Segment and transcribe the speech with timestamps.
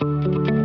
[0.00, 0.59] Thank you.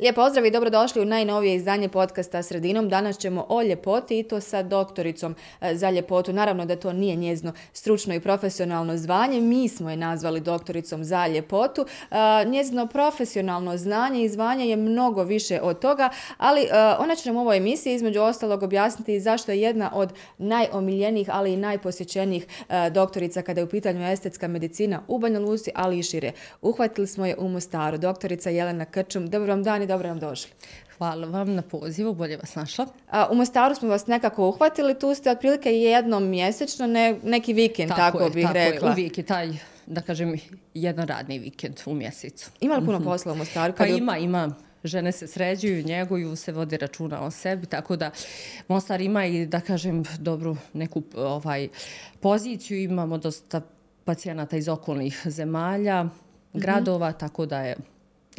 [0.00, 2.88] Lijep pozdrav i dobrodošli u najnovije izdanje podcasta Sredinom.
[2.88, 6.32] Danas ćemo o ljepoti i to sa doktoricom e, za ljepotu.
[6.32, 9.40] Naravno da to nije njezno stručno i profesionalno zvanje.
[9.40, 11.86] Mi smo je nazvali doktoricom za ljepotu.
[12.10, 12.14] E,
[12.44, 16.66] njezno profesionalno znanje i zvanje je mnogo više od toga, ali e,
[16.98, 21.52] ona će nam u ovoj emisiji između ostalog objasniti zašto je jedna od najomiljenijih, ali
[21.52, 22.46] i najposjećenijih
[22.92, 26.32] doktorica kada je u pitanju estetska medicina u Banja Lusi, ali i šire.
[26.62, 27.98] Uhvatili smo je u Mostaru.
[27.98, 29.26] Doktorica Jelena Krčum.
[29.26, 30.50] Dobro vam dan dobro nam došli.
[30.98, 32.86] Hvala vam na pozivu, bolje vas našla.
[33.10, 37.90] A, u Mostaru smo vas nekako uhvatili, tu ste otprilike jednom mjesečno, ne, neki vikend,
[37.90, 38.74] tako, tako bih tako rekla.
[38.74, 39.48] Tako je, uvijek je taj,
[39.86, 40.34] da kažem,
[40.74, 42.50] jedan radni vikend u mjesecu.
[42.60, 43.08] Ima li puno mhm.
[43.08, 43.74] posla u Mostaru?
[43.78, 44.54] Pa ima, ima.
[44.84, 48.10] Žene se sređuju, njeguju, se vodi računa o sebi, tako da
[48.68, 51.68] Mostar ima i, da kažem, dobru neku ovaj
[52.20, 52.82] poziciju.
[52.82, 53.60] Imamo dosta
[54.04, 56.12] pacijenata iz okolnih zemalja, mhm.
[56.52, 57.76] gradova, tako da je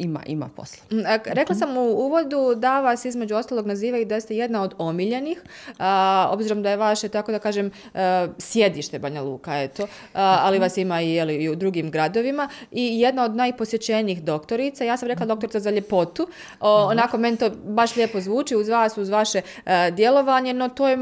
[0.00, 0.82] ima, ima posla.
[0.90, 5.42] Mm, rekla sam u uvodu da vas između ostalog nazivaju da ste jedna od omiljenih,
[5.78, 9.82] a, obzirom da je vaše, tako da kažem, a, sjedište Banja Luka, eto,
[10.14, 14.84] a, ali vas ima i, jeli, i u drugim gradovima i jedna od najposjećenijih doktorica,
[14.84, 16.28] ja sam rekla doktorica za ljepotu,
[16.60, 20.88] o, onako meni to baš lijepo zvuči uz vas, uz vaše a, djelovanje, no to
[20.88, 20.96] je,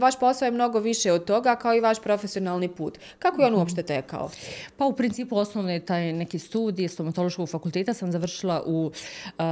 [0.00, 2.98] vaš posao je mnogo više od toga, kao i vaš profesionalni put.
[3.18, 3.60] Kako je on mhm.
[3.60, 4.30] uopšte tekao?
[4.76, 8.90] Pa u principu osnovne taj neki studij stomatološkog fakulteta sam završila u,
[9.38, 9.44] uh,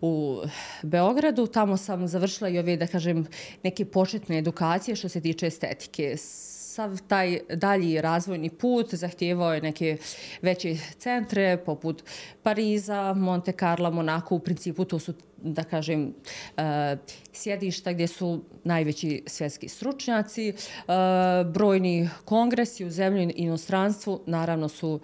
[0.00, 0.42] u
[0.82, 1.46] Beogradu.
[1.46, 3.26] Tamo sam završila i ove, da kažem,
[3.62, 6.16] neke početne edukacije što se tiče estetike.
[6.16, 9.96] Sav taj dalji razvojni put zahtijevao je neke
[10.42, 12.02] veće centre poput
[12.42, 14.34] Pariza, Monte Carlo, Monako.
[14.34, 16.14] U principu to su da kažem,
[16.56, 16.62] uh,
[17.32, 20.52] sjedišta gdje su najveći svjetski stručnjaci.
[20.52, 20.94] Uh,
[21.52, 25.00] brojni kongresi u zemlji i inostranstvu naravno su uh,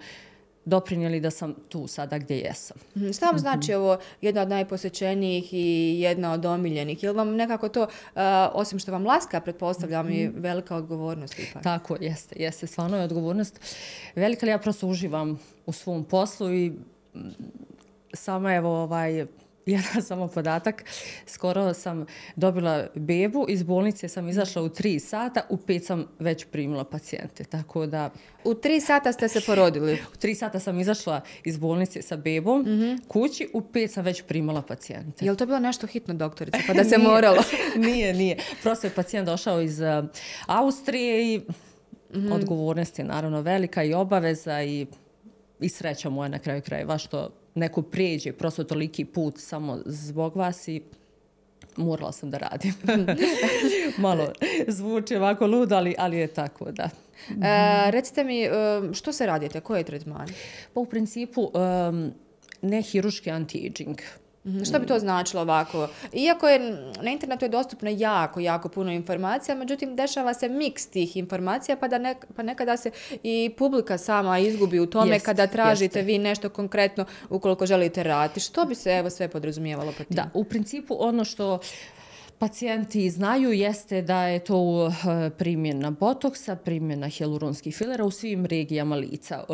[0.67, 2.77] doprinjeli da sam tu sada gdje jesam.
[2.97, 7.03] Mhm, šta vam znači ovo jedna od najposjećenijih i jedna od omiljenih?
[7.03, 8.21] Je vam nekako to, uh,
[8.53, 10.39] osim što vam laska, pretpostavljam, i mhm.
[10.41, 11.63] velika odgovornost ipak?
[11.63, 13.59] Tako, jeste, jeste, stvarno je odgovornost
[14.15, 17.19] velika, ali ja prosto uživam u svom poslu i mm,
[18.13, 19.25] sama evo ovaj,
[19.67, 20.83] jedan samo podatak.
[21.25, 22.05] Skoro sam
[22.35, 27.43] dobila bebu, iz bolnice sam izašla u tri sata, u pet sam već primila pacijente.
[27.43, 28.09] Tako da...
[28.43, 29.93] U tri sata ste se porodili?
[30.13, 33.07] U tri sata sam izašla iz bolnice sa bebom, mm -hmm.
[33.07, 35.25] kući, u pet sam već primala pacijente.
[35.25, 37.43] Je li to bilo nešto hitno, doktorica, pa da se nije, moralo?
[37.87, 38.37] nije, nije.
[38.63, 40.05] Prosto je pacijent došao iz uh,
[40.45, 41.43] Austrije i mm
[42.13, 42.33] -hmm.
[42.33, 44.85] odgovornost je naravno velika i obaveza i,
[45.59, 50.67] i sreća moja na kraju krajeva što neko prijeđe prosto toliki put samo zbog vas
[50.67, 50.81] i
[51.77, 52.73] morala sam da radim.
[53.97, 54.31] Malo
[54.67, 56.89] zvuči ovako ludo, ali, ali je tako, da.
[57.29, 58.49] E, recite mi, e,
[58.93, 59.61] što se radite?
[59.61, 60.27] Koje je tretman?
[60.73, 62.11] Pa u principu, um,
[62.61, 64.01] ne hiruški anti-aging.
[64.47, 64.63] Mhm.
[64.63, 65.87] Što bi to značilo ovako?
[66.13, 66.59] Iako je
[67.01, 71.87] na internetu je dostupno jako, jako puno informacija, međutim, dešava se miks tih informacija, pa,
[71.87, 72.91] da ne, pa nekada se
[73.23, 76.01] i publika sama izgubi u tome jest, kada tražite jeste.
[76.01, 78.39] vi nešto konkretno ukoliko želite raditi.
[78.39, 80.15] Što bi se evo sve podrazumijevalo po tim?
[80.15, 81.59] Da, u principu ono što
[82.39, 88.95] pacijenti znaju jeste da je to eh, primjena botoksa, primjena hialuronskih filera u svim regijama
[88.95, 89.35] lica.
[89.35, 89.53] Eh,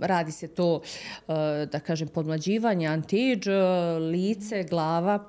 [0.00, 0.80] radi se to,
[1.28, 5.24] eh, da kažem, podmlađivanje, anti-age, lice, glava,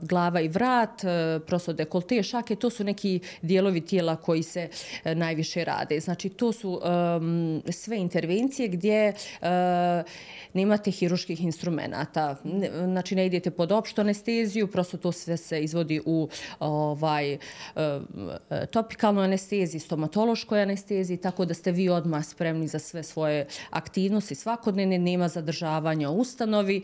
[0.00, 1.02] glava i vrat,
[1.46, 4.68] prosto dekolte, šake, to su neki dijelovi tijela koji se
[5.04, 6.00] najviše rade.
[6.00, 6.80] Znači, to su
[7.70, 9.12] sve intervencije gdje
[10.54, 12.36] nemate hiruških instrumenta.
[12.84, 16.28] Znači, ne idete pod opštu anesteziju, prosto to sve se iz izvodi u
[16.60, 17.38] ovaj e,
[18.70, 24.98] topikalnu anesteziji, stomatološkoj anesteziji, tako da ste vi odmah spremni za sve svoje aktivnosti svakodnevne,
[24.98, 26.76] nema zadržavanja u ustanovi.
[26.76, 26.82] E,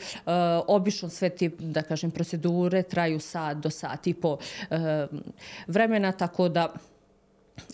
[0.66, 4.38] obično sve te, da kažem, procedure traju sat do sat i po
[4.70, 5.06] e,
[5.66, 6.72] vremena, tako da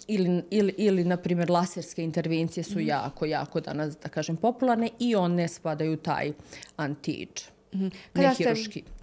[0.07, 2.87] ili, ili, ili na primjer, laserske intervencije su mm.
[2.87, 6.33] jako, jako danas, da kažem, popularne i one spadaju taj
[6.77, 7.56] anti-age.
[7.75, 7.89] Mhm.
[8.13, 8.55] Kada ste,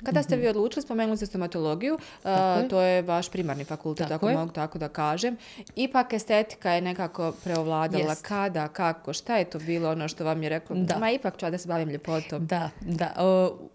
[0.04, 0.50] kada ste vi mhm.
[0.50, 2.30] odlučili, spomenuli ste stomatologiju, uh,
[2.69, 5.38] to je vaš primarni fakultet, tako, tako mogu tako da kažem.
[5.75, 8.10] Ipak estetika je nekako preovladala.
[8.10, 8.25] Jest.
[8.25, 10.75] Kada, kako, šta je to bilo ono što vam je reklo?
[10.75, 11.00] Da.
[11.00, 12.48] Ma ipak ću da se bavim ljepotom.
[12.48, 13.13] Da, da.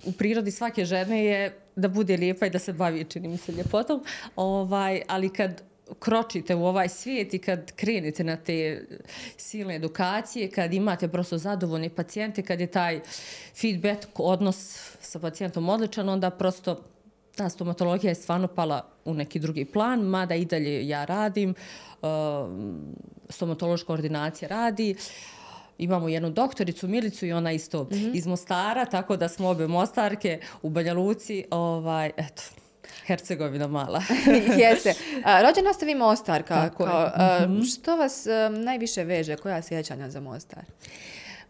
[0.04, 3.52] u prirodi svake žene je da bude lijepa i da se bavi, čini mi se,
[3.52, 4.04] ljepotom.
[4.36, 5.62] Ovaj, ali kad
[5.98, 8.86] kročite u ovaj svijet i kad krenete na te
[9.36, 13.00] silne edukacije, kad imate prosto zadovoljne pacijente, kad je taj
[13.54, 16.84] feedback, odnos sa pacijentom odličan, onda prosto
[17.36, 21.54] ta stomatologija je stvarno pala u neki drugi plan, mada i dalje ja radim,
[22.02, 22.08] uh,
[23.28, 24.94] stomatološka ordinacija radi.
[25.78, 28.10] Imamo jednu doktoricu Milicu i ona isto mm -hmm.
[28.14, 31.44] iz Mostara, tako da smo obe Mostarke u Banja Luci.
[31.50, 32.42] Ovaj, eto,
[33.06, 34.02] Hercegovina mala.
[34.62, 34.94] Jeste.
[35.44, 36.54] Rođena ste vi Mostarka.
[36.54, 37.10] Tako kao, je.
[37.14, 37.74] A, mm -hmm.
[37.74, 39.36] Što vas a, najviše veže?
[39.36, 40.64] Koja sjećanja za Mostar?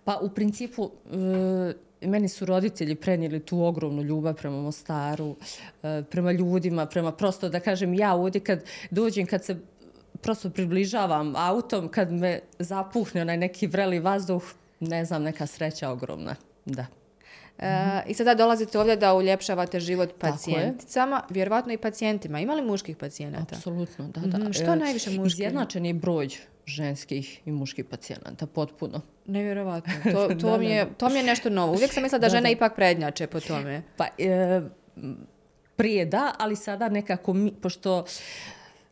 [0.05, 0.91] Pa u principu...
[1.13, 5.37] A, meni su roditelji prenijeli tu ogromnu ljubav prema Mostaru,
[5.83, 9.57] e, prema ljudima, prema prosto da kažem ja ovdje kad dođem, kad se
[10.21, 14.43] prosto približavam autom, kad me zapuhne onaj neki vreli vazduh,
[14.81, 16.37] ne znam, neka sreća ogromna.
[16.65, 16.87] Da.
[17.59, 22.41] E, I sada dolazite ovdje da uljepšavate život pacijenticama, vjerovatno i pacijentima.
[22.41, 23.55] Ima li muških pacijenata?
[23.55, 24.49] Apsolutno, da, da.
[24.49, 25.27] Mm, što e, najviše muških?
[25.27, 26.29] Izjednačen je broj
[26.67, 29.01] ženskih i muških pacijenata, potpuno.
[29.27, 29.93] Nevjerovatno.
[30.13, 31.73] To, to, da, mi je, to mi je nešto novo.
[31.73, 32.49] Uvijek sam mislila da, da žena da.
[32.49, 33.83] ipak prednjače po tome.
[33.97, 34.61] Pa, e,
[35.77, 38.05] prije da, ali sada nekako, mi, pošto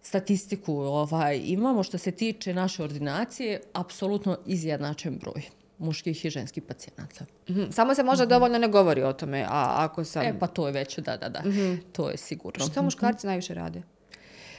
[0.03, 5.43] statistiku ovaj, imamo što se tiče naše ordinacije, apsolutno izjednačen broj
[5.79, 7.25] muških i ženskih pacijenata.
[7.49, 7.73] Mm -hmm.
[7.73, 8.31] Samo se možda mm -hmm.
[8.31, 10.23] dovoljno ne govori o tome, a ako sam...
[10.23, 11.41] E, pa to je već, da, da, da.
[11.45, 11.79] Mm -hmm.
[11.93, 12.67] To je sigurno.
[12.67, 13.31] Što muškarci mm -hmm.
[13.31, 13.83] najviše rade?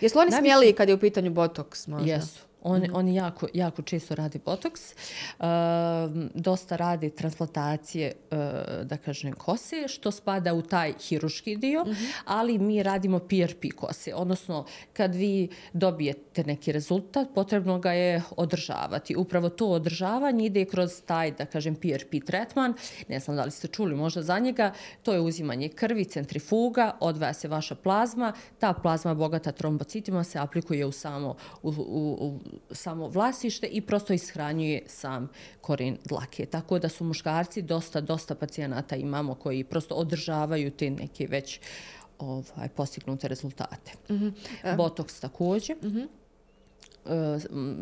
[0.01, 0.41] Jesu li oni najviše...
[0.41, 2.11] smjeli kad je u pitanju botoks možda?
[2.11, 2.39] Jesu.
[2.67, 2.93] On, mm.
[2.93, 4.81] Oni jako, jako često radi botoks.
[5.39, 5.45] Uh,
[6.33, 8.37] dosta radi transplantacije, uh,
[8.83, 12.11] da kažem, kose, što spada u taj hiruški dio, mm -hmm.
[12.25, 14.15] ali mi radimo PRP kose.
[14.15, 19.15] Odnosno, kad vi dobijete neki rezultat, potrebno ga je održavati.
[19.15, 22.73] Upravo to održavanje ide kroz taj, da kažem, PRP tretman.
[23.07, 24.73] Ne znam da li ste čuli možda za njega.
[25.03, 28.33] To je uzimanje krvi, centrifuga, odvaja se vaša plazma.
[28.59, 32.39] Ta plazma bogata trombocitima se aplikuje u samo u, u, u
[32.71, 35.30] samo vlasište i prosto ishranjuje sam
[35.62, 36.45] koren dlake.
[36.45, 41.59] Tako da su muškarci dosta, dosta pacijenata imamo koji prosto održavaju te neke već
[42.19, 43.92] ovaj, postignute rezultate.
[44.09, 44.75] Mm -hmm.
[44.75, 45.77] Botoks također.
[45.83, 46.07] Mm -hmm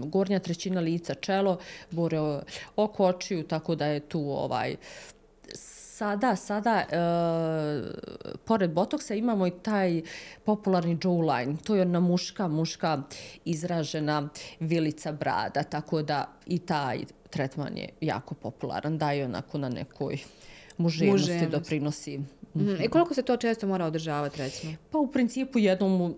[0.06, 1.58] gornja trećina lica, čelo,
[1.92, 2.18] bore
[2.76, 4.76] oko očiju, tako da je tu ovaj
[5.96, 6.98] sada, sada, e,
[8.46, 10.02] pored botoksa imamo i taj
[10.44, 11.58] popularni jawline.
[11.64, 13.02] To je ona muška, muška
[13.46, 18.98] izražena vilica brada, tako da i taj tretman je jako popularan.
[18.98, 20.18] Daje onako na nekoj
[20.78, 21.52] muženosti, muženosti.
[21.52, 22.18] doprinosi.
[22.18, 22.86] Mm -hmm.
[22.86, 24.74] I koliko se to često mora održavati, recimo?
[24.92, 26.16] Pa u principu jednom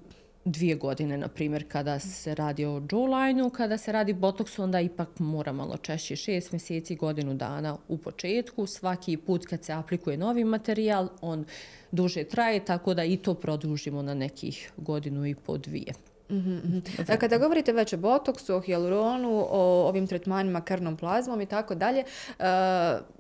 [0.48, 5.20] dvije godine, na primjer, kada se radi o jawline-u, kada se radi botoksu, onda ipak
[5.20, 8.66] mora malo češće, šest mjeseci, godinu dana u početku.
[8.66, 11.46] Svaki put kad se aplikuje novi materijal, on
[11.92, 15.94] duže traje, tako da i to produžimo na nekih godinu i po dvije.
[16.30, 17.20] Mm -hmm.
[17.20, 22.00] Kada govorite već o botoksu, o hialuronu, o ovim tretmanima krvnom plazmom i tako dalje,
[22.00, 22.04] e,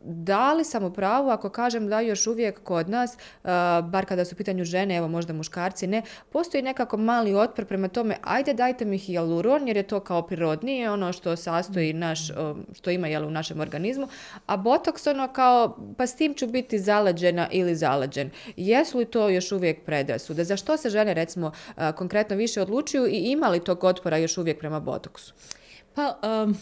[0.03, 3.17] da li sam u pravu ako kažem da još uvijek kod nas, e,
[3.83, 6.01] bar kada su u pitanju žene, evo možda muškarci, ne,
[6.31, 10.91] postoji nekako mali otpor prema tome, ajde dajte mi hialuron jer je to kao prirodnije,
[10.91, 12.19] ono što sastoji naš,
[12.73, 14.07] što ima jel, u našem organizmu,
[14.45, 18.29] a botoks ono kao, pa s tim ću biti zaleđena ili zaleđen.
[18.57, 20.43] Jesu li to još uvijek predrasude?
[20.43, 21.51] Za što se žene, recimo,
[21.95, 25.33] konkretno više odlučuju reakciju i ima li tog otpora još uvijek prema botoksu?
[25.93, 26.57] Pa, um,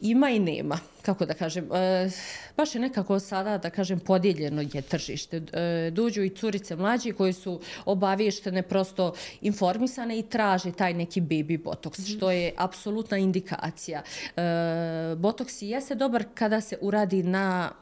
[0.00, 1.72] ima i nema, kako da kažem.
[1.72, 2.10] E,
[2.56, 5.36] baš je nekako sada, da kažem, podijeljeno je tržište.
[5.36, 11.62] E, duđu i curice mlađi koji su obavještene, prosto informisane i traže taj neki baby
[11.62, 12.16] botoks, mm.
[12.16, 14.02] što je apsolutna indikacija.
[14.36, 14.42] E,
[15.16, 17.72] botoks jeste dobar kada se uradi na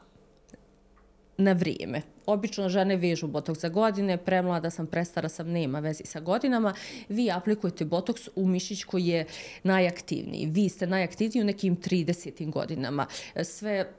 [1.43, 2.01] na vrijeme.
[2.25, 6.73] Obično žene vežu botoks za godine, premlada sam, prestara sam, nema vezi sa godinama.
[7.09, 9.25] Vi aplikujete botoks u mišić koji je
[9.63, 10.45] najaktivniji.
[10.45, 12.49] Vi ste najaktivniji u nekim 30.
[12.51, 13.07] godinama.
[13.43, 13.89] Sve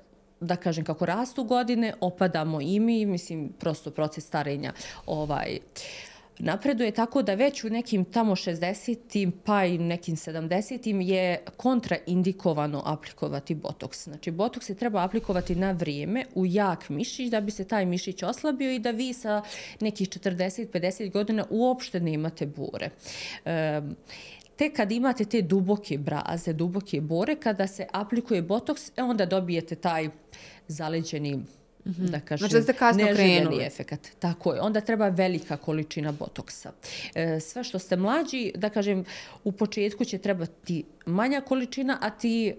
[0.40, 4.72] da kažem kako rastu godine, opadamo i mi, mislim, prosto proces starenja
[5.06, 9.30] ovaj, uh, napreduje tako da već u nekim tamo 60.
[9.44, 11.00] pa i nekim 70.
[11.00, 14.04] je kontraindikovano aplikovati botoks.
[14.04, 18.22] Znači, botoks se treba aplikovati na vrijeme u jak mišić da bi se taj mišić
[18.22, 19.42] oslabio i da vi sa
[19.80, 22.90] nekih 40-50 godina uopšte ne imate bure.
[23.44, 23.80] E,
[24.56, 29.74] te kad imate te duboke braze, duboke bore, kada se aplikuje botoks, e, onda dobijete
[29.74, 30.08] taj
[30.68, 31.44] zaleđeni
[31.84, 32.10] Mm -hmm.
[32.10, 33.64] da kažem, znači da ste kasno krenuli.
[33.64, 34.08] efekat.
[34.18, 34.60] Tako je.
[34.60, 36.72] Onda treba velika količina botoksa.
[37.14, 39.04] E, sve što ste mlađi, da kažem,
[39.44, 42.54] u početku će trebati manja količina, a ti e,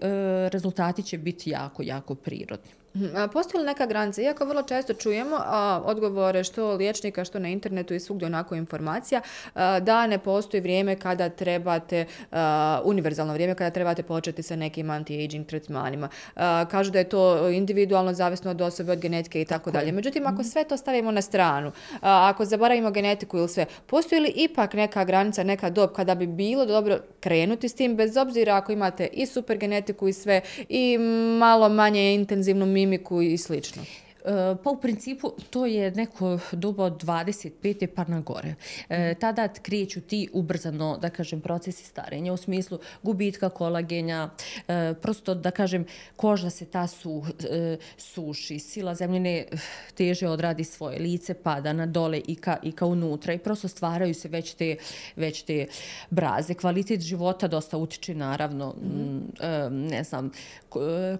[0.48, 2.70] rezultati će biti jako, jako prirodni.
[2.96, 3.30] Mhm.
[3.32, 4.22] Postoji li neka granica?
[4.22, 9.20] Iako vrlo često čujemo a, odgovore što liječnika, što na internetu i svugdje onako informacija,
[9.54, 14.86] a, da ne postoji vrijeme kada trebate, a, univerzalno vrijeme kada trebate početi sa nekim
[14.86, 16.08] anti-aging tretmanima.
[16.36, 19.92] A, kažu da je to individualno, zavisno od osobe, od genetike i tako dalje.
[19.92, 20.48] Međutim, ako mhm.
[20.48, 25.04] sve to stavimo na stranu, a, ako zaboravimo genetiku ili sve, postoji li ipak neka
[25.04, 29.26] granica, neka dob kada bi bilo dobro krenuti s tim, bez obzira ako imate i
[29.26, 30.98] super genetiku i sve, i
[31.38, 33.82] malo manje intenzivnu mimiku, mimiku i slično.
[34.26, 37.86] E, pa u principu to je neko doba od 25.
[37.86, 38.54] pa na gore.
[38.88, 44.30] E, tada kreću ti ubrzano, da kažem, procesi starenja u smislu gubitka kolagenja,
[44.68, 49.46] e, prosto da kažem, koža se ta su, e, suši, sila zemljine
[49.94, 54.14] teže odradi svoje lice, pada na dole i ka, i ka unutra i prosto stvaraju
[54.14, 54.76] se već te,
[55.16, 55.66] već te
[56.10, 56.54] braze.
[56.54, 60.30] Kvalitet života dosta utiče naravno, mm e, ne znam,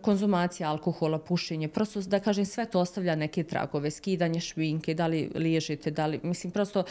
[0.03, 5.31] konzumacija alkohola, pušenje, prosto da kažem, sve to ostavlja neke tragove, skidanje šminke, da li
[5.35, 6.85] liježite, da li, mislim, prosto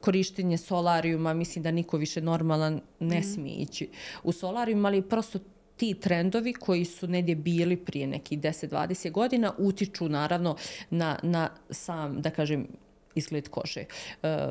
[0.00, 3.22] korištenje solarijuma, mislim da niko više normalan ne mm.
[3.22, 3.88] smije ići
[4.22, 5.38] u solarijum, ali prosto
[5.76, 10.56] ti trendovi koji su negdje bili prije nekih 10-20 godina utiču naravno
[10.90, 12.66] na, na sam, da kažem,
[13.14, 13.84] izgled kože.
[14.22, 14.48] E,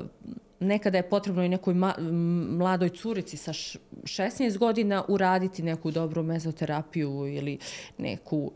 [0.60, 1.96] nekada je potrebno i nekoj ma,
[2.58, 7.58] mladoj curici sa 16 godina uraditi neku dobru mezoterapiju ili
[7.98, 8.52] neku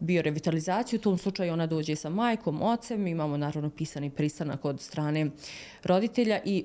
[0.00, 0.98] biorevitalizaciju.
[0.98, 5.30] U tom slučaju ona dođe sa majkom, ocem, imamo naravno pisani pristanak od strane
[5.84, 6.64] roditelja i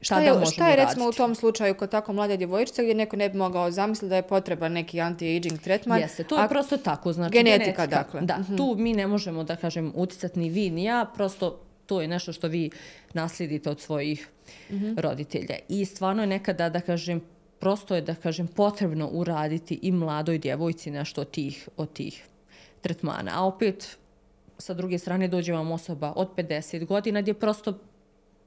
[0.00, 3.28] Šta je, šta je recimo u tom slučaju kod tako mlade djevojčice gdje neko ne
[3.28, 6.00] bi mogao zamisliti da je potreban neki anti-aging tretman?
[6.00, 7.12] Jeste, to je prosto tako.
[7.12, 8.20] Znači, genetika, genetika dakle.
[8.20, 8.56] Da, mm -hmm.
[8.56, 12.32] tu mi ne možemo da kažem uticati ni vi ni ja, prosto to je nešto
[12.32, 12.70] što vi
[13.12, 14.28] naslijedite od svojih
[14.70, 15.00] mm -hmm.
[15.00, 15.56] roditelja.
[15.68, 17.20] I stvarno je nekada, da kažem,
[17.58, 22.24] prosto je, da kažem, potrebno uraditi i mladoj djevojci nešto od tih, od tih
[22.80, 23.30] tretmana.
[23.34, 23.98] A opet,
[24.58, 27.78] sa druge strane, dođe vam osoba od 50 godina gdje prosto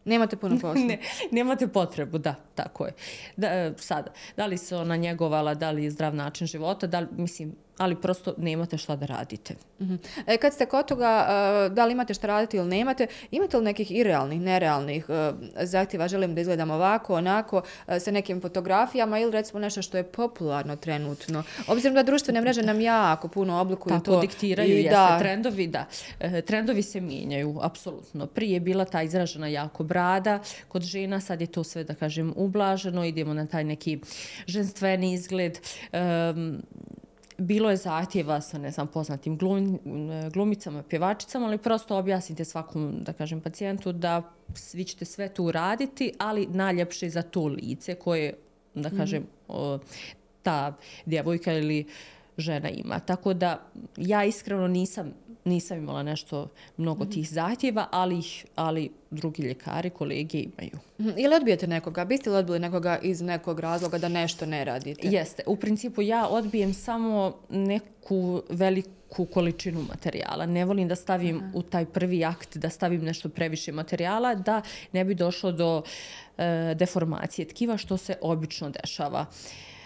[0.08, 0.86] Nemate puno posla.
[0.86, 1.00] ne,
[1.32, 2.94] nemate potrebu, da, tako je.
[3.38, 7.08] Da, sada, da li se ona njegovala, da li je zdrav način života, da li,
[7.12, 9.56] mislim, ali prosto nemate šta da radite.
[9.80, 9.98] -huh.
[10.28, 11.28] e, kad ste kod toga,
[11.68, 15.16] uh, da li imate šta raditi ili nemate, imate li nekih irealnih, nerealnih uh,
[15.64, 20.04] zahtjeva, želim da izgledam ovako, onako, uh, sa nekim fotografijama ili recimo nešto što je
[20.04, 21.44] popularno trenutno.
[21.68, 24.12] Obzirom da društvene mreže nam jako puno oblikuju Tako, to.
[24.12, 25.20] Tako diktiraju, i, jeste, da.
[25.20, 25.86] trendovi, da.
[26.20, 28.26] E, trendovi se mijenjaju, apsolutno.
[28.26, 32.34] Prije je bila ta izražena jako brada kod žena, sad je to sve, da kažem,
[32.36, 34.00] ublaženo, idemo na taj neki
[34.48, 35.60] ženstveni izgled.
[35.94, 36.62] Um,
[37.38, 39.80] bilo je zahtjeva sa ne znam poznatim glum,
[40.34, 44.22] glumicama, pjevačicama, ali prosto objasnite svakom da kažem pacijentu da
[44.54, 48.34] svi ćete sve to uraditi, ali najljepše za to lice koje
[48.74, 48.98] da mhm.
[48.98, 49.28] kažem mm.
[49.48, 49.80] o,
[50.44, 50.74] ta
[51.06, 51.86] djevojka ili
[52.38, 53.00] žena ima.
[53.00, 53.62] Tako da
[53.98, 55.14] ja iskreno nisam
[55.48, 57.12] nisam imala nešto mnogo mm.
[57.12, 58.22] tih zahtjeva, ali,
[58.56, 60.80] ali drugi ljekari, kolege imaju.
[61.00, 61.20] Mm.
[61.20, 62.06] Ili odbijete nekoga?
[62.06, 65.08] Biste li odbili nekoga iz nekog razloga da nešto ne radite?
[65.08, 65.44] Jeste.
[65.46, 70.46] U principu ja odbijem samo neku veliku količinu materijala.
[70.46, 71.52] Ne volim da stavim Aha.
[71.54, 75.82] u taj prvi akt, da stavim nešto previše materijala, da ne bi došlo do
[76.38, 79.26] e, deformacije tkiva, što se obično dešava.
[79.26, 79.77] E,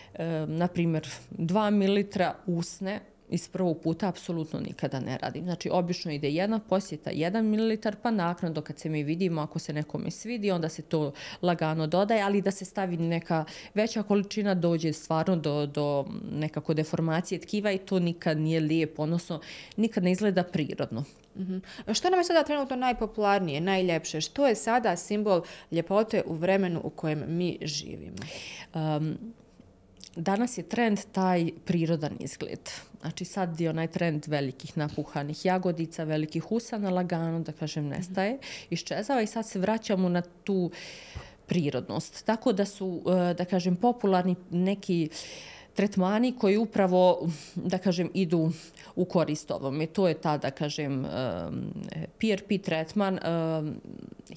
[0.47, 2.99] naprimjer, 2 ml usne
[3.31, 5.43] iz prvog puta apsolutno nikada ne radim.
[5.43, 9.73] Znači, obično ide jedna posjeta, jedan mililitar, pa nakon kad se mi vidimo, ako se
[9.73, 14.93] nekome svidi, onda se to lagano dodaje, ali da se stavi neka veća količina, dođe
[14.93, 19.41] stvarno do, do nekako deformacije tkiva i to nikad nije lijepo, odnosno
[19.77, 21.03] nikad ne izgleda prirodno.
[21.35, 21.93] Mm -hmm.
[21.93, 24.21] Što nam je sada trenutno najpopularnije, najljepše?
[24.21, 25.41] Što je sada simbol
[25.71, 28.17] ljepote u vremenu u kojem mi živimo?
[28.73, 29.17] Um,
[30.15, 32.69] danas je trend taj prirodan izgled.
[33.01, 38.37] Znači sad je onaj trend velikih napuhanih jagodica, velikih usana, lagano, da kažem, nestaje,
[38.69, 40.71] iščezava i sad se vraćamo na tu
[41.47, 42.25] prirodnost.
[42.25, 45.09] Tako da su, eh, da kažem, popularni neki
[45.73, 48.51] tretmani koji upravo, da kažem, idu
[48.95, 49.81] u korist ovom.
[49.81, 51.05] I to je ta, da kažem,
[52.19, 53.19] PRP tretman,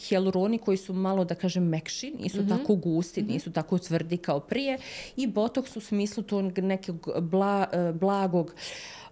[0.08, 2.58] hialuroni koji su malo, da kažem, mekši, nisu mm -hmm.
[2.58, 3.32] tako gusti, mm -hmm.
[3.32, 4.78] nisu tako tvrdi kao prije.
[5.16, 7.66] I botoks u smislu tog nekog bla,
[8.00, 8.54] blagog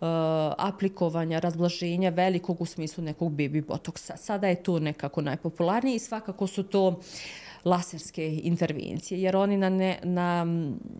[0.02, 0.08] uh,
[0.58, 4.16] aplikovanja, razblaženja velikog u smislu nekog baby botoksa.
[4.16, 7.00] Sada je to nekako najpopularnije i svakako su to
[7.64, 10.46] laserske intervencije, jer oni na, ne, na,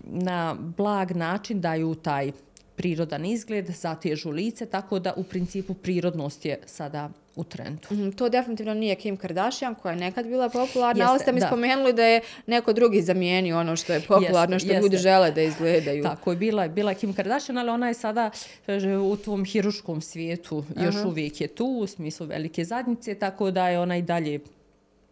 [0.05, 2.33] na blag način daju taj
[2.77, 7.89] prirodan izgled, zatežu lice, tako da u principu prirodnost je sada u trendu.
[7.91, 11.41] Mhm, To definitivno nije Kim Kardashian koja je nekad bila popularna, ali Jeste, ste mi
[11.41, 11.47] da.
[11.47, 15.43] spomenuli da je neko drugi zamijenio ono što je popularno, Jeste, što ljudi žele da
[15.43, 16.03] izgledaju.
[16.03, 18.31] Tako je, bila, bila Kim Kardashian, ali ona je sada
[18.67, 23.69] kaže, u tom hiruškom svijetu, još uvijek je tu, u smislu velike zadnjice, tako da
[23.69, 24.41] je ona i dalje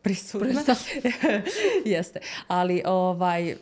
[0.02, 0.62] prisutna.
[1.84, 3.56] Jeste, ali ovaj,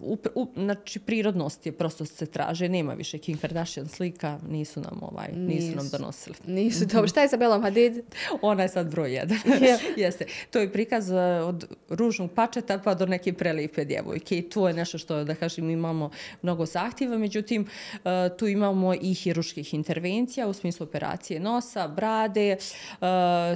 [0.00, 4.98] u, u, znači prirodnost je prosto se traže, nema više Kim Kardashian slika, nisu nam
[5.02, 5.98] ovaj, nisu nam Nisu.
[5.98, 6.36] donosili.
[6.46, 7.08] Nisu dobro.
[7.08, 8.02] Šta je sa Belom Hadid?
[8.42, 9.38] Ona je sad broj jedan.
[9.62, 9.78] Je.
[10.04, 10.26] Jeste.
[10.50, 11.16] To je prikaz uh,
[11.48, 15.70] od ružnog pačeta pa do neke prelipe djevojke i to je nešto što, da kažem,
[15.70, 16.10] imamo
[16.42, 17.18] mnogo zahtjeva.
[17.18, 17.62] Međutim,
[17.94, 18.00] uh,
[18.38, 22.56] tu imamo i hiruških intervencija u smislu operacije nosa, brade,
[22.92, 23.06] uh,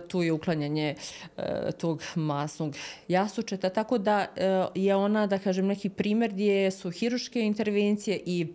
[0.09, 0.95] tu je uklanjanje
[1.79, 2.75] tog masnog
[3.09, 4.27] jasučeta, tako da
[4.75, 8.47] je ona, da kažem, neki primjer gdje su hiruške intervencije i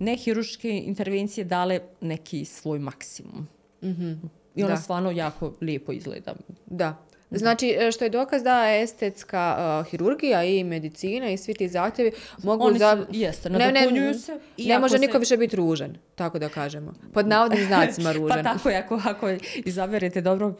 [0.00, 3.48] nehiruške intervencije dale neki svoj maksimum.
[4.54, 4.80] I ona Da.
[4.80, 6.34] stvarno jako lijepo izgleda.
[6.66, 7.05] Da.
[7.30, 12.10] Znači, e, što je dokaz da estetska uh, hirurgija i medicina i svi ti zahtjevi
[12.38, 12.96] mogu Oni za...
[12.96, 14.38] su- jeste, nadopunjuju se.
[14.58, 16.92] Ne može se- niko više biti ružan, tako da kažemo.
[17.12, 18.36] Pod navodnim znacima ružan.
[18.36, 20.56] Pa tako je, ako, ako izaberete dobrog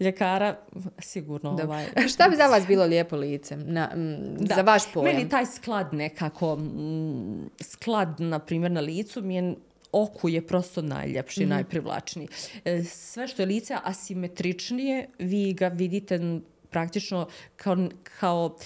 [0.00, 0.56] ljekara,
[0.98, 1.64] sigurno Da.
[1.64, 1.86] ovaj...
[2.14, 3.56] Šta bi za vas bilo lijepo lice?
[3.56, 3.90] Na,
[4.38, 4.54] Da.
[4.54, 5.16] Za vaš pojam?
[5.16, 9.54] Meni taj sklad nekako, mm, sklad, na primjer, na licu mi je
[9.92, 11.50] oku je prosto najljepši, Mhm.
[11.50, 12.28] najprivlačniji.
[12.64, 17.76] E, Sve što je lice asimetričnije, vi ga vidite praktično kao,
[18.20, 18.56] kao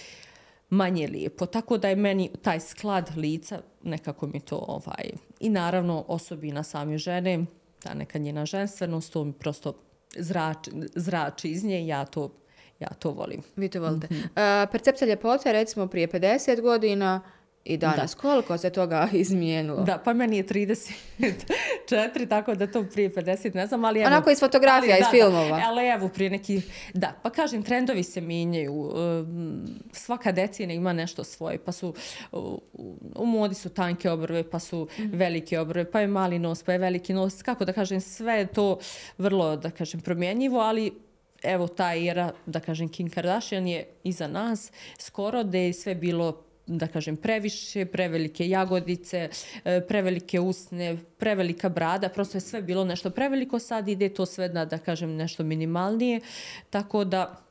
[0.71, 1.47] manje lijepo.
[1.47, 5.11] Tako da je meni taj sklad lica, nekako mi to ovaj...
[5.41, 7.45] I naravno osobina same žene,
[7.79, 9.79] ta neka njena ženstvenost, to mi prosto
[10.17, 12.33] zrači, zrači iz nje ja to,
[12.81, 13.43] ja to volim.
[13.57, 14.07] Vi to volite.
[14.11, 14.23] Mhm.
[14.37, 17.21] E, percepcija ljepote, recimo prije 50 godina
[17.67, 18.15] i danas.
[18.15, 19.77] Koliko se toga izmijenilo?
[19.77, 20.93] Da, pa meni je 34,
[22.29, 24.07] tako da to prije 50 ne znam, ali evo...
[24.07, 25.49] Onako iz fotografija, ali iz da, filmova.
[25.51, 26.63] Da, ali evo prije neki...
[26.95, 28.75] Da, pa kažem, trendovi se mijenjaju.
[28.75, 31.95] um, Svaka decina ima nešto svoje, pa su...
[32.33, 32.61] u-
[33.15, 35.17] U modi su tanke obrve, pa su Mhm.
[35.17, 37.43] velike obrve, pa je mali nos, pa je veliki nos.
[37.43, 38.79] Kako da kažem, sve je to
[39.19, 40.93] vrlo, da kažem, promjenjivo, ali
[41.43, 46.43] evo ta era, da kažem, Kim Kardashian je iza nas skoro da je sve bilo
[46.67, 49.29] da kažem, previše, prevelike jagodice,
[49.65, 54.49] e, prevelike usne, prevelika brada, prosto je sve bilo nešto preveliko, sad ide to sve
[54.49, 56.21] na, da kažem, nešto minimalnije,
[56.71, 57.43] tako da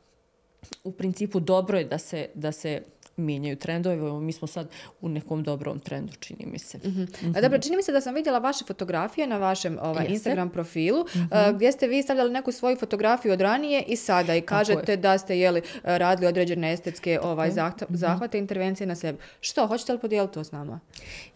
[0.84, 2.81] u principu dobro je da se, da se
[3.17, 4.69] mijenjaju trendove, mi smo sad
[5.01, 6.79] u nekom dobrom trendu, čini mi se.
[7.27, 10.13] A Dobro, čini mi se da sam vidjela vaše fotografije na vašem ovaj, Jeste.
[10.13, 14.42] Instagram profilu, a, gdje ste vi stavljali neku svoju fotografiju od ranije i sada i
[14.42, 17.96] kažete da ste jeli, radili određene estetske ovaj, zahta- Mhm.
[17.96, 19.18] zahvate, intervencije na sebi.
[19.42, 20.79] Što, hoćete li podijeliti to s nama?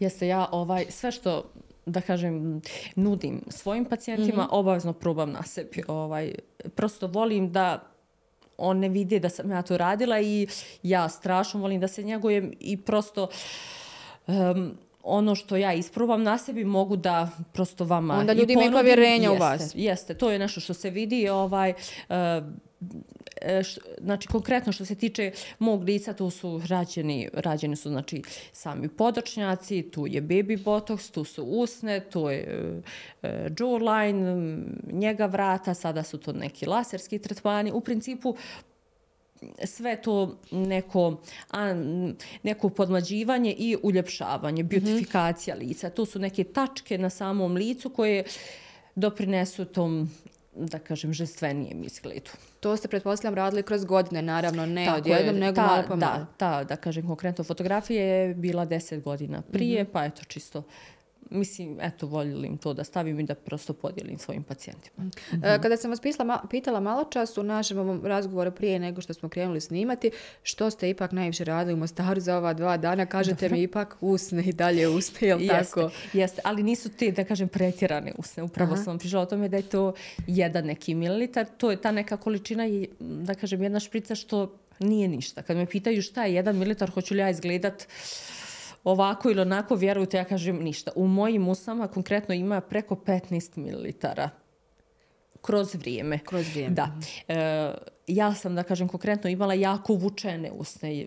[0.00, 1.50] Jeste, ja ovaj, sve što
[1.86, 2.60] da kažem,
[2.96, 5.82] nudim svojim pacijentima, obavezno probam na sebi.
[5.88, 6.34] Ovaj,
[6.70, 7.82] prosto volim da
[8.60, 10.46] on ne vide da sam ja to radila i
[10.82, 13.28] ja strašno volim da se njegujem i prosto
[14.26, 19.32] em, ono što ja isprobam na sebi mogu da prosto vama Onda ljudi imaju povjerenja
[19.32, 19.72] u vas.
[19.74, 21.28] Jeste, to je nešto što se vidi.
[21.28, 21.74] Ovaj, e,
[23.40, 23.62] e,
[24.00, 28.22] znači konkretno što se tiče mog lica, tu su rađeni, rađeni su znači
[28.52, 35.26] sami podočnjaci, tu je baby botox, tu su usne, tu je e, e, jawline, njega
[35.26, 37.72] vrata, sada su to neki laserski tretmani.
[37.72, 38.36] U principu
[39.64, 41.74] sve to neko, a,
[42.42, 45.90] neko podmlađivanje i uljepšavanje, beautifikacija lica.
[45.90, 48.24] To su neke tačke na samom licu koje
[48.94, 50.10] doprinesu tom
[50.66, 52.30] da kažem, žestvenijem izgledu.
[52.60, 55.40] To ste, pretpostavljam, radili kroz godine, naravno, ne Tako odjednom, je.
[55.40, 56.18] nego ta, malo po malo.
[56.18, 60.62] Da, ta, da kažem, konkretno fotografija je bila 10 godina prije, pa eto čisto
[61.30, 65.10] mislim, eto, voljelim to da stavim i da prosto podijelim svojim pacijentima.
[65.44, 69.14] E, Kada sam vas pisala, pitala malo čas u našem ovom razgovoru prije nego što
[69.14, 70.10] smo krenuli snimati,
[70.42, 74.42] što ste ipak najviše radili u Mostaru za ova dva dana, kažete mi ipak usne
[74.42, 75.80] i dalje usne, jel tako?
[75.80, 78.42] Jeste, jeste, ali nisu te, da kažem, pretjerane usne.
[78.42, 79.92] Upravo sam vam pričala o tome da je to
[80.26, 81.46] jedan neki mililitar.
[81.56, 85.42] To je ta neka količina, i, da kažem, jedna šprica što nije ništa.
[85.42, 87.86] Kad me pitaju šta je jedan mililitar, hoću li ja izgledat
[88.84, 90.90] ovako ili onako, vjerujte, ja kažem ništa.
[90.94, 94.30] U mojim usama konkretno ima preko 15 mililitara
[95.42, 96.18] kroz vrijeme.
[96.18, 96.74] Kroz vrijeme.
[96.74, 96.88] Da.
[97.28, 97.74] E,
[98.06, 101.06] ja sam, da kažem, konkretno imala jako vučene usne.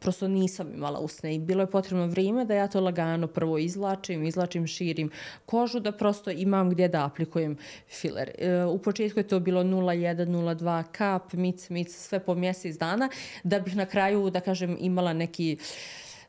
[0.00, 4.24] Prosto nisam imala usne i bilo je potrebno vrijeme da ja to lagano prvo izlačim,
[4.26, 5.10] izlačim, širim
[5.46, 7.56] kožu, da prosto imam gdje da aplikujem
[7.88, 8.30] filer.
[8.38, 13.08] E, u početku je to bilo 0,1, 0,2 kap, mic, mic, sve po mjesec dana,
[13.44, 15.56] da bih na kraju, da kažem, imala neki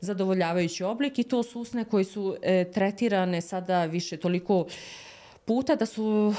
[0.01, 4.65] zadovoljavajući oblik i to su usne koji su e, tretirane sada više toliko
[5.45, 6.33] puta da su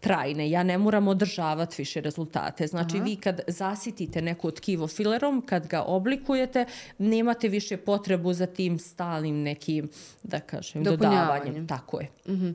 [0.00, 0.50] trajne.
[0.50, 2.66] Ja ne moram održavati više rezultate.
[2.66, 3.04] Znači, Aha.
[3.04, 6.64] vi kad zasitite neko tkivo filerom, kad ga oblikujete,
[6.98, 9.88] nemate više potrebu za tim stalnim nekim,
[10.22, 11.66] da kažem, dodavanjem.
[11.66, 12.08] Tako je.
[12.26, 12.54] Uh -huh.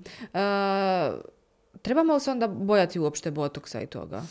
[1.14, 1.41] uh,
[1.82, 4.24] trebamo li se onda bojati uopšte botoksa i toga?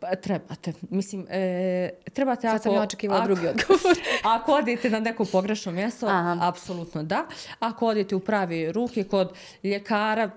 [0.00, 0.72] Pa, trebate.
[0.90, 2.62] Mislim, e, trebate Sad ako...
[2.62, 3.96] sam ja očekivala drugi odgovor.
[4.24, 6.38] ako odete na neko pogrešno mjesto, Aha.
[6.40, 7.26] apsolutno da.
[7.58, 10.30] Ako odete u pravi ruke kod ljekara,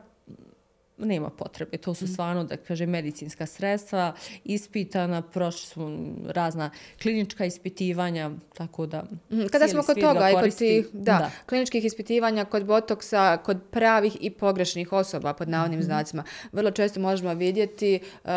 [0.97, 1.77] nema potrebe.
[1.77, 2.07] To su mm.
[2.07, 6.69] stvarno, da kaže, medicinska sredstva, ispitana, prošli su razna
[7.01, 9.03] klinička ispitivanja, tako da...
[9.29, 9.47] Mm.
[9.51, 14.17] Kada smo kod toga, i kod tih, da, da, kliničkih ispitivanja, kod botoksa, kod pravih
[14.21, 15.85] i pogrešnih osoba, pod navodnim mm -hmm.
[15.85, 17.99] znacima, vrlo često možemo vidjeti...
[18.23, 18.29] Uh,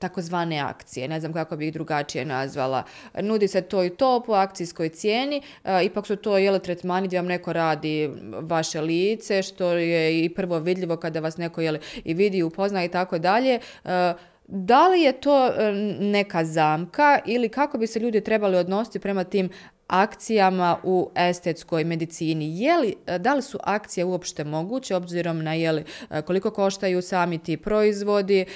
[0.00, 2.82] takozvane akcije, ne znam kako bih ih drugačije nazvala.
[3.22, 7.18] Nudi se to i to po akcijskoj cijeni, e, ipak su to jele tretmani gdje
[7.18, 8.10] vam neko radi
[8.40, 12.88] vaše lice, što je i prvo vidljivo kada vas neko jele i vidi upozna i
[12.88, 13.60] tako dalje.
[13.84, 14.14] E,
[14.46, 19.24] da li je to e, neka zamka ili kako bi se ljudi trebali odnositi prema
[19.24, 19.50] tim
[19.90, 22.60] akcijama u estetskoj medicini.
[22.60, 26.50] Je li, e, da li su akcije uopšte moguće, obzirom na je li, e, koliko
[26.50, 28.46] koštaju sami ti proizvodi, e,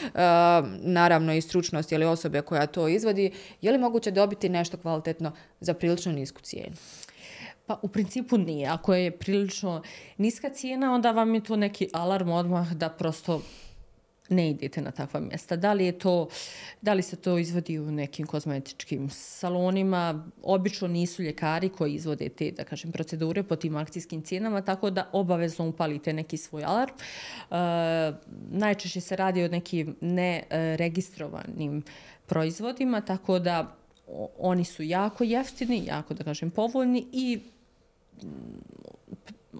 [0.83, 5.33] naravno i stručnost je li osobe koja to izvodi, je li moguće dobiti nešto kvalitetno
[5.61, 6.77] za prilično nisku cijenu?
[7.67, 8.69] Pa u principu nije.
[8.69, 9.83] Ako je prilično
[10.19, 13.43] niska cijena, onda vam je to neki alarm odmah da prosto
[14.29, 15.57] ne idete na takva mjesta.
[15.57, 16.29] Da li, je to,
[16.83, 20.25] da li se to izvodi u nekim kozmetičkim salonima?
[20.43, 25.09] Obično nisu ljekari koji izvode te, da kažem, procedure po tim akcijskim cijenama, tako da
[25.13, 26.95] obavezno upalite neki svoj alarm.
[26.95, 27.55] E,
[28.51, 31.83] najčešće se radi o nekim neregistrovanim
[32.27, 33.77] proizvodima, tako da
[34.39, 37.41] oni su jako jeftini, jako, da kažem, povoljni i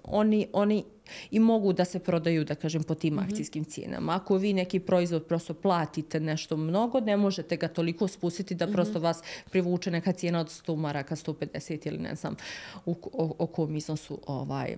[0.03, 0.83] oni, oni
[1.31, 3.23] i mogu da se prodaju, da kažem, po tim mm -hmm.
[3.25, 4.15] akcijskim cijenama.
[4.15, 8.99] Ako vi neki proizvod prosto platite nešto mnogo, ne možete ga toliko spustiti da prosto
[8.99, 9.03] mm -hmm.
[9.03, 12.35] vas privuče neka cijena od 100 maraka, 150 ili ne znam
[12.85, 14.75] u, o, o kom iznosu ovaj,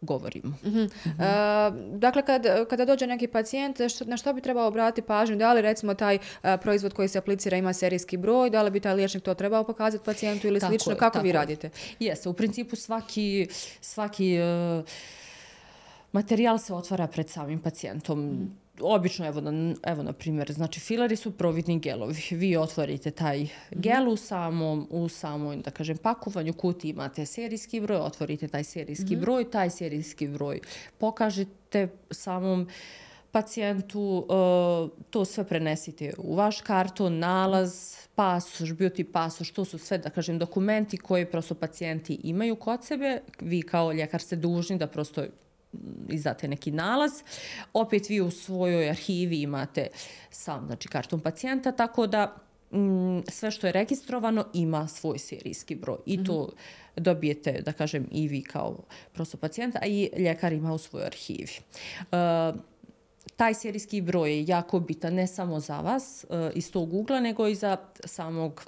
[0.00, 0.48] govorimo.
[0.48, 0.84] Mm -hmm.
[0.84, 1.92] Mm -hmm.
[1.92, 5.36] Uh, dakle, kad, kada dođe neki pacijent, što, na što bi trebao obratiti pažnju?
[5.36, 8.80] Da li recimo taj uh, proizvod koji se aplicira ima serijski broj, da li bi
[8.80, 10.92] taj liječnik to trebao pokazati pacijentu ili tako slično?
[10.92, 11.70] Je, Kako vi radite?
[11.98, 13.48] Jeste, u principu svaki,
[13.80, 14.84] svaki uh,
[16.12, 18.20] materijal se otvara pred samim pacijentom.
[18.20, 22.22] Mm obično, evo, na, evo na primjer, znači fileri su providni gelovi.
[22.30, 27.98] Vi otvorite taj gel u samom, u samom, da kažem, pakovanju, kuti imate serijski broj,
[27.98, 29.20] otvorite taj serijski mm -hmm.
[29.20, 30.60] broj, taj serijski broj
[30.98, 32.68] pokažete samom
[33.30, 39.98] pacijentu, uh, to sve prenesite u vaš karton, nalaz, pasoš, beauty pasoš, to su sve,
[39.98, 43.20] da kažem, dokumenti koje prosto pacijenti imaju kod sebe.
[43.40, 45.24] Vi kao ljekar ste dužni da prosto
[46.08, 47.12] izdate neki nalaz.
[47.72, 49.88] Opet vi u svojoj arhivi imate
[50.30, 52.36] sam znači, karton pacijenta, tako da
[52.72, 55.98] mm, sve što je registrovano ima svoj serijski broj.
[56.06, 57.00] I to mm -hmm.
[57.00, 58.78] dobijete, da kažem, i vi kao
[59.12, 61.52] prosto pacijenta, a i ljekar ima u svojoj arhivi.
[62.00, 62.60] Uh,
[63.36, 67.46] taj serijski broj je jako bitan ne samo za vas uh, iz tog ugla, nego
[67.48, 68.64] i za samog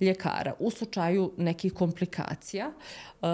[0.00, 0.54] ljekara.
[0.58, 2.72] U slučaju nekih komplikacija,
[3.20, 3.28] uh,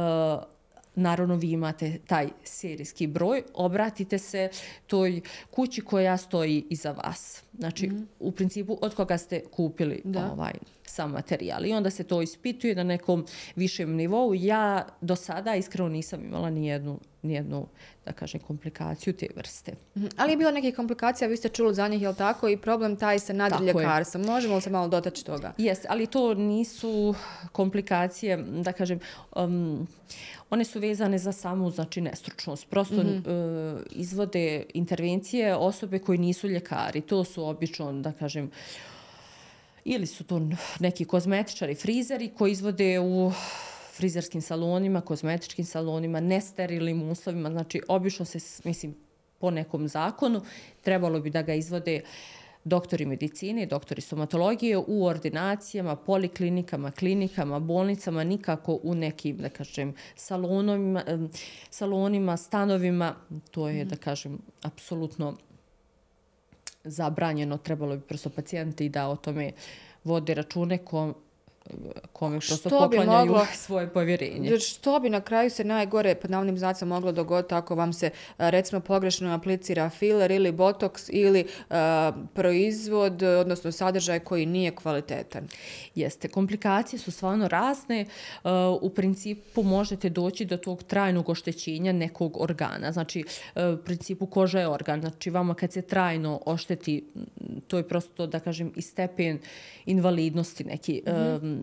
[0.99, 4.51] naravno vi imate taj serijski broj, obratite se
[4.87, 7.43] toj kući koja stoji iza vas.
[7.59, 10.33] Znači, mm u principu, od koga ste kupili da.
[10.33, 10.53] ovaj
[10.91, 11.67] sam materijal.
[11.67, 14.35] I onda se to ispituje na nekom višem nivou.
[14.35, 17.67] Ja do sada iskreno nisam imala ni jednu, ni jednu
[18.09, 19.73] da kažem, komplikaciju te vrste.
[19.95, 20.11] -hmm.
[20.17, 22.49] Ali je bilo neke komplikacije, vi ste čuli za njih, je li tako?
[22.49, 24.25] I problem taj sa nadljekarstvom.
[24.25, 25.53] Možemo li se malo dotaći toga?
[25.59, 27.15] Jes, ali to nisu
[27.53, 29.01] komplikacije, da kažem,
[29.37, 29.89] um,
[30.51, 32.71] one su vezane za samu znači nestručnost.
[32.71, 33.75] Prosto mm -hmm.
[33.75, 37.01] uh, izvode intervencije osobe koji nisu ljekari.
[37.01, 38.51] To su obično, da kažem,
[39.89, 40.41] ili su to
[40.81, 43.33] neki kozmetičari, frizeri koji izvode u
[43.93, 47.51] frizerskim salonima, kozmetičkim salonima, nesterilnim uslovima.
[47.51, 48.95] Znači, obično se, mislim,
[49.39, 50.41] po nekom zakonu
[50.83, 52.01] trebalo bi da ga izvode
[52.65, 61.05] doktori medicine, doktori stomatologije u ordinacijama, poliklinikama, klinikama, bolnicama, nikako u nekim, da kažem, salonima,
[61.71, 63.15] salonima stanovima.
[63.51, 65.37] To je, da kažem, apsolutno
[66.91, 67.59] zabranjeno.
[67.59, 69.53] Trebalo bi prosto pacijenti da o tome
[70.05, 71.13] vode račune ko,
[72.13, 74.59] kome prosto poklanjaju moglo, svoje povjerenje.
[74.59, 78.81] Što bi na kraju se najgore pod navnim znacom moglo dogoditi ako vam se recimo
[78.81, 81.77] pogrešno aplicira filler ili botox ili uh,
[82.35, 85.49] proizvod, odnosno sadržaj koji nije kvalitetan?
[85.95, 88.07] Jeste, komplikacije su stvarno razne.
[88.45, 88.51] Uh,
[88.81, 92.93] u principu možete doći do tog trajnog oštećenja nekog organa.
[92.93, 95.01] Znači, uh, u principu koža je organ.
[95.01, 97.05] Znači, vama kad se trajno ošteti,
[97.67, 99.39] to je prosto, da kažem, i stepen
[99.87, 101.03] invalidnosti neki.
[101.07, 101.58] Mm -hmm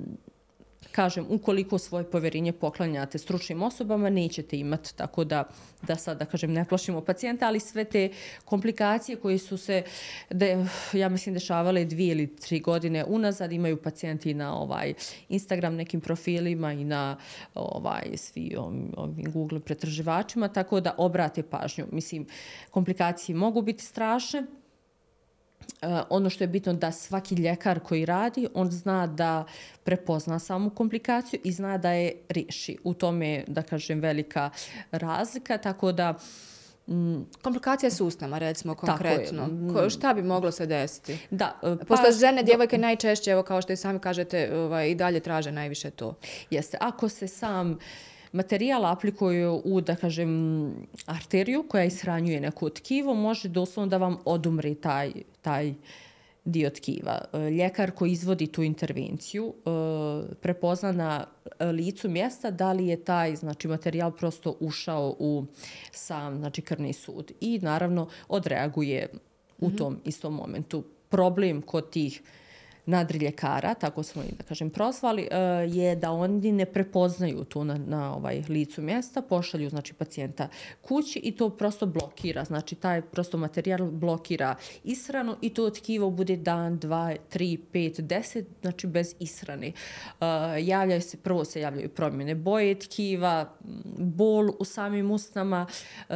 [0.95, 5.43] kažem, ukoliko svoje povjerenje poklanjate stručnim osobama, nećete imati, tako da,
[5.81, 8.09] da sad, da kažem, ne plašimo pacijenta, ali sve te
[8.45, 9.83] komplikacije koje su se,
[10.29, 14.93] de, ja mislim, dešavale dvije ili tri godine unazad, imaju pacijenti na ovaj
[15.29, 17.17] Instagram nekim profilima i na
[17.55, 18.91] ovaj svi ovim
[19.33, 21.85] Google pretraživačima, tako da obrate pažnju.
[21.91, 22.27] Mislim,
[22.71, 24.45] komplikacije mogu biti strašne,
[26.09, 29.45] ono što je bitno da svaki ljekar koji radi, on zna da
[29.83, 32.77] prepozna samu komplikaciju i zna da je riješi.
[32.83, 34.49] U tome da kažem, velika
[34.91, 36.13] razlika, tako da...
[36.87, 39.49] Mm, Komplikacija s usnama, recimo, konkretno.
[39.73, 41.17] Ko, šta bi moglo se desiti?
[41.31, 44.95] Da, uh, pa, Posle žene, djevojke najčešće, evo kao što i sami kažete, ovaj, i
[44.95, 46.15] dalje traže najviše to.
[46.49, 46.77] Jeste.
[46.81, 47.71] Ako se sam...
[47.71, 47.77] Uh,
[48.35, 50.71] materijal aplikuju u, da kažem,
[51.05, 55.73] arteriju koja ishranjuje neko tkivo, može doslovno da vam odumri taj, taj
[56.45, 57.21] dio tkiva.
[57.57, 59.69] Ljekar koji izvodi tu intervenciju e,
[60.41, 61.25] prepozna na
[61.71, 65.45] licu mjesta da li je taj znači materijal prosto ušao u
[65.91, 69.07] sam znači krvni sud i naravno odreaguje
[69.59, 69.77] u mhm.
[69.77, 70.83] tom istom momentu.
[71.09, 72.44] Problem kod tih nadri
[73.21, 75.37] ljekara, tako smo i da kažem prozvali, e,
[75.69, 80.47] je da oni ne prepoznaju tu na, na ovaj licu mjesta, pošalju znači pacijenta
[80.81, 82.43] kući i to prosto blokira.
[82.43, 88.47] Znači taj prosto materijal blokira isranu i to tkivo bude dan, dva, tri, pet, deset,
[88.61, 89.67] znači bez israne.
[89.67, 89.73] E,
[90.59, 93.49] javljaju se, prvo se javljaju promjene boje tkiva,
[93.97, 95.67] bol u samim usnama,
[96.09, 96.15] e,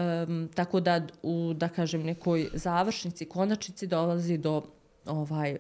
[0.56, 4.64] tako da u, da kažem, nekoj završnici, konačnici dolazi do
[5.06, 5.58] ovaj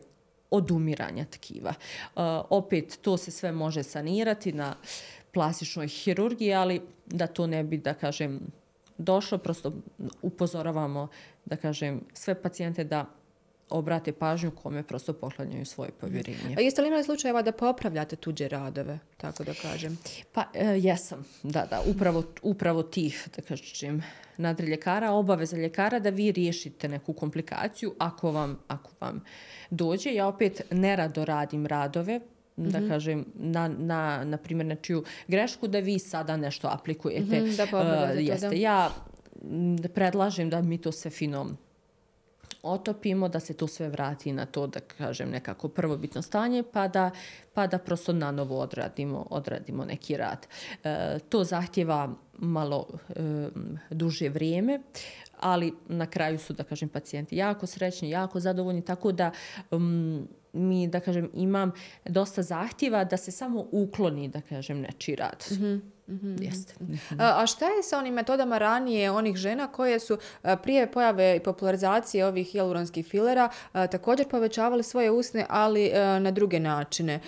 [0.51, 1.73] odumiranja tkiva.
[2.15, 4.75] Uh, opet, to se sve može sanirati na
[5.33, 8.39] plastičnoj hirurgiji, ali da to ne bi, da kažem,
[8.97, 9.73] došlo, prosto
[10.21, 11.07] upozoravamo,
[11.45, 13.05] da kažem, sve pacijente da
[13.69, 16.55] obrate pažnju kome prosto poklanjaju svoje povjerenje.
[16.57, 19.97] A jeste li imali slučajeva da popravljate tuđe radove, tako da kažem?
[20.31, 24.03] Pa, e, jesam, da, da, upravo, upravo tih, da kažem,
[24.37, 29.23] nadri ljekara, obaveza ljekara da vi riješite neku komplikaciju ako vam, ako vam
[29.69, 30.13] dođe.
[30.13, 32.19] Ja opet nerado radim radove,
[32.55, 32.89] da mm -hmm.
[32.89, 37.41] kažem, na, na, na primjer, na čiju grešku, da vi sada nešto aplikujete.
[37.41, 38.49] Mm -hmm, da popravljate uh, jeste.
[38.49, 38.55] Da.
[38.55, 38.91] Ja
[39.93, 41.55] predlažem da mi to sve fino
[42.63, 47.11] otopimo, da se to sve vrati na to, da kažem, nekako prvobitno stanje, pa da,
[47.53, 50.47] pa da prosto na novo odradimo, odradimo neki rad.
[50.83, 53.13] E, to zahtjeva malo e,
[53.89, 54.79] duže vrijeme,
[55.39, 59.31] ali na kraju su, da kažem, pacijenti jako srećni, jako zadovoljni, tako da
[59.71, 61.71] um, mi, da kažem, imam
[62.05, 65.45] dosta zahtjeva da se samo ukloni, da kažem, nečiji rad.
[65.51, 65.81] Mm -hmm.
[66.09, 66.43] Mm -hmm.
[66.43, 66.73] Jeste.
[66.79, 67.41] Mm -hmm.
[67.41, 70.17] A šta je sa onim metodama ranije onih žena koje su
[70.63, 77.19] prije pojave i popularizacije ovih hialuronskih filera također povećavali svoje usne, ali na druge načine?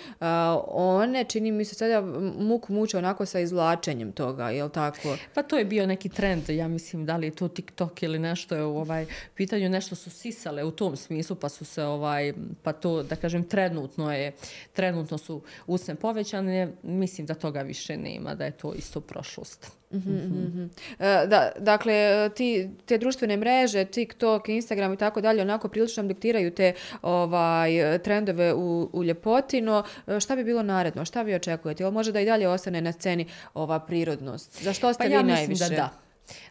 [0.68, 2.00] One, čini mi se sada,
[2.38, 5.16] muku muče onako sa izvlačenjem toga, je li tako?
[5.34, 8.54] Pa to je bio neki trend, ja mislim, da li je to TikTok ili nešto
[8.54, 12.72] je u ovaj pitanju, nešto su sisale u tom smislu, pa su se ovaj, pa
[12.72, 14.32] to, da kažem, trenutno je,
[14.72, 19.72] trenutno su usne povećane, mislim da toga više nema, da je to isto prošlost.
[19.90, 21.26] Mm -hmm, mm -hmm.
[21.26, 26.72] Da, dakle, ti, te društvene mreže, TikTok, Instagram i tako dalje, onako prilično diktiraju te
[27.02, 29.84] ovaj, trendove u, u ljepotino.
[30.06, 31.04] E, šta bi bilo naredno?
[31.04, 31.82] Šta vi očekujete?
[31.82, 34.62] Ili može da i dalje ostane na sceni ova prirodnost?
[34.62, 35.64] Za što ste pa vi ja najviše?
[35.64, 35.90] Da, da.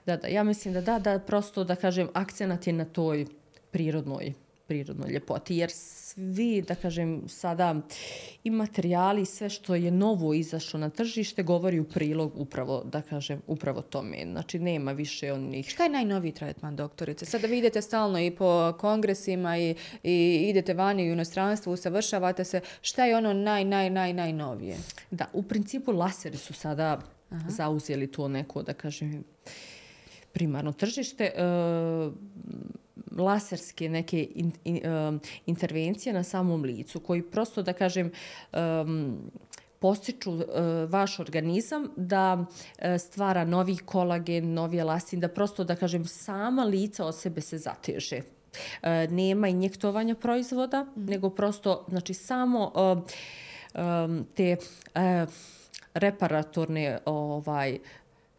[0.05, 0.27] da, da.
[0.27, 3.25] Ja mislim da da, da prosto da kažem akcenat je na toj
[3.71, 4.33] prirodnoj
[4.71, 5.69] prirodnoj ljepoti, jer
[6.13, 7.75] svi, da kažem, sada
[8.43, 13.41] i materijali, sve što je novo izašlo na tržište, govori u prilog upravo, da kažem,
[13.47, 14.25] upravo tome.
[14.31, 15.69] Znači, nema više onih...
[15.69, 17.25] Šta je najnoviji tretman, doktorice?
[17.25, 22.61] Sada vi idete stalno i po kongresima i, i idete vani u inostranstvo, usavršavate se.
[22.81, 24.77] Šta je ono naj, naj, naj, najnovije?
[25.11, 27.49] Da, u principu laseri su sada Aha.
[27.49, 29.23] zauzeli to neko, da kažem,
[30.33, 31.23] primarno tržište.
[31.23, 31.41] E,
[33.17, 38.11] laserske neke in, in, um, intervencije na samom licu koji prosto da kažem
[38.53, 39.31] um,
[39.79, 40.43] postiču uh,
[40.89, 42.45] vaš organizam da uh,
[42.99, 48.17] stvara novi kolagen, novi elastin, da prosto da kažem sama lica od sebe se zateže.
[48.21, 51.05] Uh, nema injektovanja proizvoda, mm.
[51.05, 53.03] nego prosto znači samo uh,
[54.05, 54.55] um, te
[54.95, 55.29] uh,
[55.93, 57.79] reparatorne ovaj,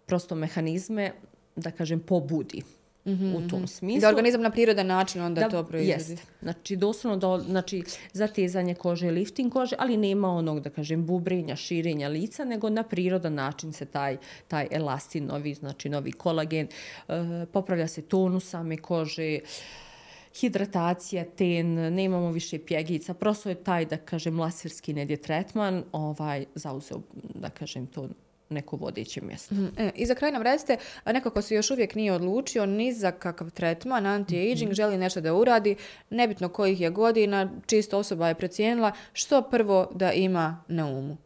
[0.07, 1.13] prosto mehanizme,
[1.57, 2.63] da kažem, pobudi.
[3.05, 3.37] Mm -hmm.
[3.37, 3.67] u tom mhm.
[3.67, 4.01] smislu.
[4.01, 6.13] Da organizam na prirodan način onda da, to proizvodi.
[6.13, 6.27] Jest.
[6.43, 12.09] Znači, doslovno da, znači, zatezanje kože, lifting kože, ali nema onog, da kažem, bubrenja, širenja
[12.09, 14.17] lica, nego na prirodan način se taj,
[14.49, 16.69] taj elastin, novi, znači novi kolagen,
[17.09, 17.15] uh,
[17.53, 19.39] popravlja se tonus same kože,
[20.41, 27.01] hidratacija, ten, nemamo više pjegica, prosto je taj, da kažem, laserski nedje tretman, ovaj, zauzeo,
[27.35, 28.09] da kažem, to
[28.53, 29.55] neko vodeće mjesto.
[29.55, 33.11] Mm, e, I za kraj nam recite, nekako se još uvijek nije odlučio ni za
[33.11, 34.75] kakav tretman, anti-aging, mm -hmm.
[34.75, 35.77] želi nešto da uradi,
[36.11, 41.17] nebitno kojih je godina, čisto osoba je procijenila, što prvo da ima na umu?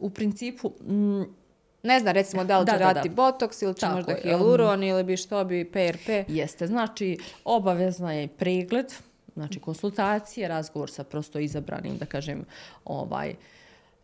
[0.00, 1.22] U principu, mm,
[1.82, 5.04] ne zna recimo da li će raditi botoks ili će Tako možda hialuron um, ili
[5.04, 6.28] bi što bi PRP.
[6.28, 8.92] Jeste, znači obavezna je pregled,
[9.34, 12.44] znači konsultacije, razgovor sa prosto izabranim, da kažem,
[12.84, 13.34] ovaj,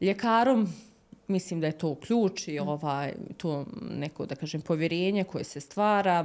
[0.01, 0.69] ljekarom,
[1.29, 6.25] mislim da je to ključ i ovaj, to neko, da kažem, povjerenje koje se stvara,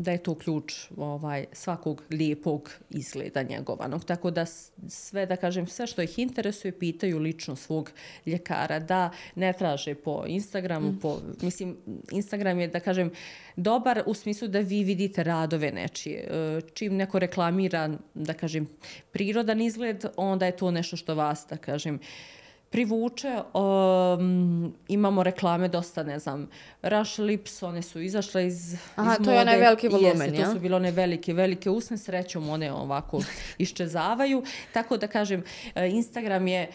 [0.00, 4.04] da je to ključ ovaj svakog lijepog izgleda njegovanog.
[4.04, 4.46] Tako da
[4.88, 7.90] sve, da kažem, sve što ih interesuje, pitaju lično svog
[8.26, 10.98] ljekara, da ne traže po Instagramu, mm.
[10.98, 11.76] po, mislim,
[12.10, 13.10] Instagram je, da kažem,
[13.56, 16.28] dobar u smislu da vi vidite radove nečije.
[16.30, 18.68] E, čim neko reklamira, da kažem,
[19.12, 22.00] prirodan izgled, onda je to nešto što vas, da kažem,
[22.70, 23.42] privuče.
[23.54, 26.48] Um, imamo reklame dosta, ne znam,
[26.82, 29.24] Rush Lips, one su izašle iz, Aha, iz mode.
[29.24, 30.44] to je onaj veliki volumen, Jeste, ja?
[30.44, 33.20] to su bilo one velike, velike usne, srećom one ovako
[33.58, 34.42] iščezavaju.
[34.72, 36.70] Tako da kažem, e, Instagram je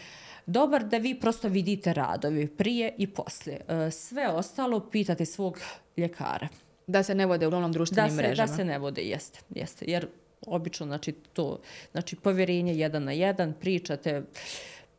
[0.45, 3.61] dobar da vi prosto vidite radovi prije i poslije.
[3.67, 5.59] E, sve ostalo pitate svog
[5.97, 6.47] ljekara.
[6.87, 8.47] Da se ne vode u onom društvenim da se, mrežama.
[8.47, 9.39] Da se ne vode, jeste.
[9.49, 9.85] jeste.
[9.87, 10.07] Jer
[10.47, 11.59] obično, znači, to,
[11.91, 14.23] znači, povjerenje jedan na jedan, pričate,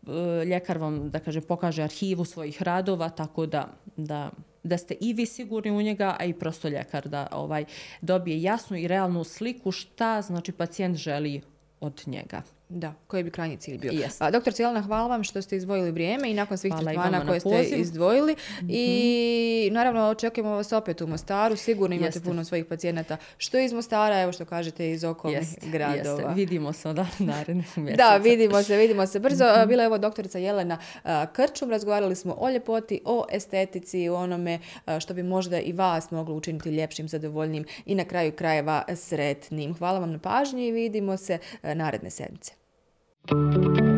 [0.06, 4.30] Eh, ljekar vam, da kaže, pokaže arhivu svojih radova, tako da, da,
[4.62, 7.64] da ste i vi sigurni u njega, a i prosto ljekar da ovaj
[8.00, 11.40] dobije jasnu i realnu sliku šta znači pacijent želi
[11.80, 12.42] od njega.
[12.68, 13.92] Da, koji bi krajnji cilj bio.
[13.92, 14.16] Yes.
[14.18, 17.76] A, doktor Cijelana, hvala vam što ste izdvojili vrijeme i nakon svih tretmana koje ste
[17.76, 18.32] izdvojili.
[18.32, 18.66] Mm -hmm.
[18.68, 21.56] I naravno očekujemo vas opet u Mostaru.
[21.56, 22.20] Sigurno imate Jeste.
[22.20, 23.16] puno svojih pacijenata.
[23.38, 25.66] Što iz Mostara, evo što kažete, iz okolnih Jeste.
[25.70, 26.20] gradova.
[26.20, 26.34] Jeste.
[26.34, 27.96] Vidimo se od naredne mjeseca.
[27.96, 29.44] Da, vidimo se, vidimo se brzo.
[29.44, 29.66] Mm -hmm.
[29.66, 30.78] Bila je ovo doktorica Jelena
[31.32, 31.70] Krčum.
[31.70, 34.58] Razgovarali smo o ljepoti, o estetici, o onome
[35.00, 39.74] što bi možda i vas moglo učiniti ljepšim, zadovoljnim i na kraju krajeva sretnim.
[39.74, 42.55] Hvala vam na pažnji i vidimo se naredne sedmice.
[43.28, 43.95] Thank you.